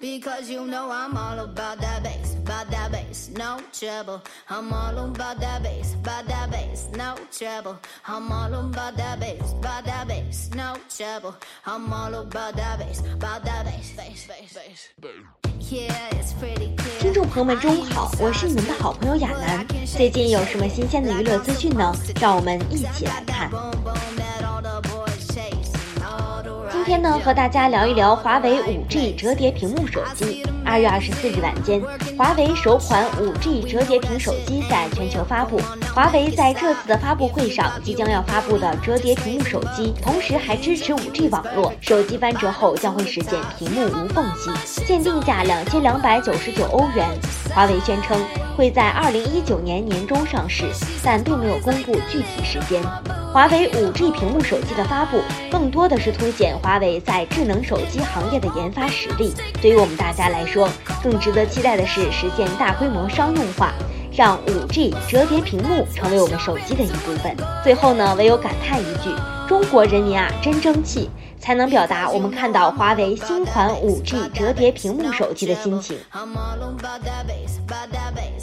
[0.00, 4.22] Because you know I'm all about that bass, about that bass, no trouble.
[4.48, 7.80] I'm all about that bass, about that bass, no trouble.
[8.06, 11.34] I'm all about that bass, about that bass, no trouble.
[11.66, 14.88] I'm all about that bass, about that bass, bass, bass, bass.
[15.68, 17.00] Yeah, it's pretty clear.
[17.00, 19.66] 听众朋友们，中午好，我是你们的好朋友亚楠。
[19.84, 21.92] 最近有什么新鲜的娱乐资讯呢？
[22.20, 23.50] 让我们一起来看。
[26.88, 30.42] 今天呢，和大家聊一聊华为 5G 折叠屏幕手机。
[30.64, 31.82] 二月二十四日晚间，
[32.16, 35.60] 华为首款 5G 折叠屏手机在全球发布。
[35.94, 41.70] 华为在这次的发布会上，即将要发布的折叠屏幕手机，同时还支持 5G 网络。
[41.82, 47.06] 手机翻折后将会实现屏幕无缝隙，限定价两千两百九十九欧元。
[47.54, 48.18] 华为宣称
[48.56, 50.64] 会在二零一九年年中上市，
[51.04, 52.82] 但并没有公布具体时间。
[53.30, 59.34] 华为 5G 屏幕手机的发布，更多的是凸显华为在智能手机行业的研发实力。
[59.60, 60.68] 对于我们大家来说，
[61.02, 63.72] 更值得期待的是实现大规模商用化，
[64.12, 67.36] 让 5G 折叠屏幕成为我们手机的一部分。
[67.62, 69.10] 最后呢，唯有感叹一句：
[69.46, 71.10] 中国人民啊，真争气！
[71.40, 75.96] 才能表达我们看到华为新款 5G 折叠屏幕手机的心情。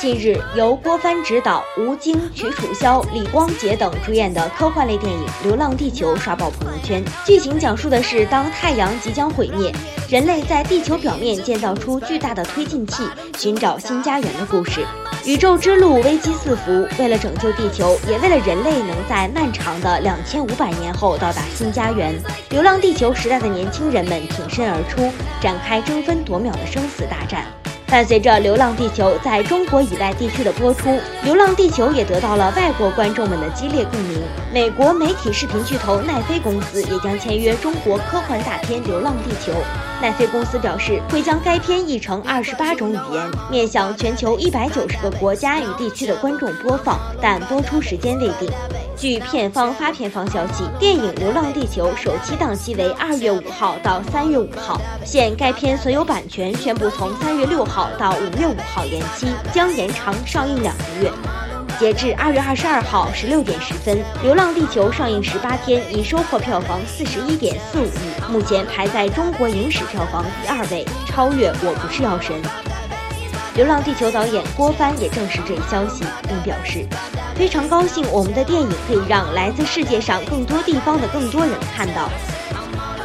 [0.00, 7.02] 近日，由郭帆执导、吴京、曲楚萧、李光洁等主演的科幻类电影《流浪地球》刷爆朋友圈。
[7.24, 9.72] 剧情讲述的是当太阳即将毁灭，
[10.08, 13.04] 人类在地球表面建造出巨大的推进器，
[13.38, 14.84] 寻找新家园的故事。
[15.24, 22.14] 宇宙之路危机四伏，为了拯救地球，也为了人类能在漫长的两千五百年后到达新家园，
[22.50, 25.10] 流浪地球时代的年轻人们挺身而出，
[25.40, 27.46] 展开争分夺秒的生死大战。
[27.86, 30.88] 伴随着《流浪地球》在中国以外地区的播出，
[31.22, 34.20] 《流浪地球》也得到了外国观众们的激烈共鸣。
[34.52, 39.52] 美国媒体视频巨头奈飞公司也将签约中国科幻大片《流浪地球》。
[40.02, 48.50] 奈飞公司表示，会将该片译成二十八种语言，面向全球一百九十个国家与地区的观众播放，但播出时间未定。
[49.04, 61.12] 据片方发片方消息，电影《流浪地球》首期档期为二月五号到三月五号，现该片所有版权宣布从三月六号到五月五号延期，将延长上映两个月。
[61.78, 72.34] 截至二月二十二号十六点十分，《流浪地球》上映十八天已收获票房四十一点四五亿，目前排在中国影史票房第二位，超越《我不是药神》。
[73.54, 76.86] 《流浪地球》导演郭帆也证实这一消息，并表示
[77.36, 82.08] 非常高兴我们的电影可以让来自世界上更多地方的更多人看到，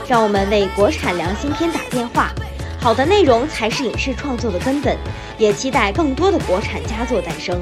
[0.08, 2.32] 让我们为国产良心片打电话。
[2.80, 4.96] 好的内容才是影视创作的根本，
[5.38, 7.60] 也期待更多的国产佳作诞生。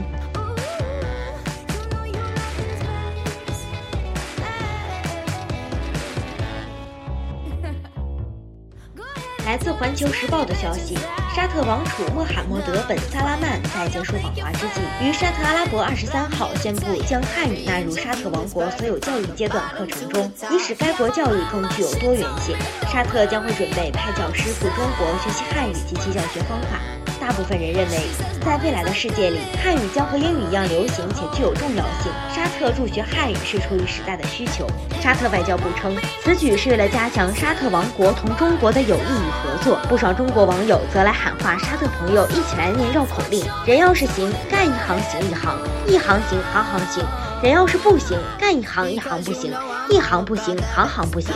[9.67, 10.97] 自《环球时报》的消息，
[11.35, 22.55] 沙特王储穆罕默德·本·萨拉曼在结束访华之际，于沙特阿拉伯二十三号宣布将汉语纳入沙特王国所有教育阶段课程中，以使该国教育更具有多元性。
[22.89, 26.96] 沙特将会准备派教师赴中国学习汉语及其教学方法。
[27.27, 27.97] 大部分人认为，
[28.39, 32.09] 在未来的世界里，汉语将和英语一样流行且具有重要性。
[32.33, 34.65] 沙特入学汉语是出于时代的需求。
[35.01, 35.93] 沙特外交部称，
[36.23, 39.77] 此举是为了加强沙特王国同中国的友谊与合作。
[39.89, 47.03] 不少中国网友则来喊话沙特朋友一起来念绕口令：人要是行，干一行行一行，一行行行行行；
[47.43, 49.53] 人要是不行，干一行一行不行，
[49.89, 51.33] 一行不行行行不行。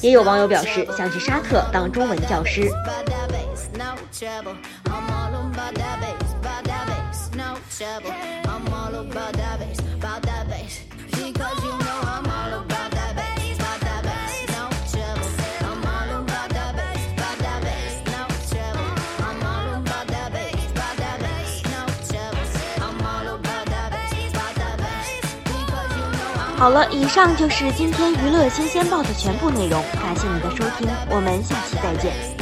[0.00, 2.70] 也有网友表示想去沙特当中文教师。
[4.18, 4.56] Trouble.
[4.90, 8.12] I'm all about that bass, about that bass, no trouble.
[8.48, 10.80] I'm all about that bass, about that bass.
[11.12, 15.30] Because you know I'm all about that bass, about that bass, no trouble.
[15.62, 18.90] I'm all about that bass, about that bass, no trouble.
[19.22, 22.42] I'm all about that bass, about that bass, no trouble.
[22.82, 25.14] I'm all about that bass, about that bass.
[25.46, 32.37] Because you know I'm 好了，以上就是今天娱乐新鲜报的全部内容，感谢你的收听，我们下期再见。